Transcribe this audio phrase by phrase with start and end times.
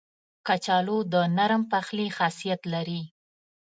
[0.47, 3.01] کچالو د نرم پخلي خاصیت لري